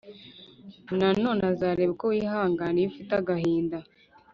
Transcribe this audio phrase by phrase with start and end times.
[0.97, 3.77] Nanone azareba uko wihangana iyo ufite agahinda